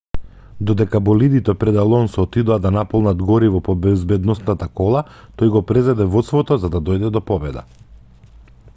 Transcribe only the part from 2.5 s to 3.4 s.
да наполнат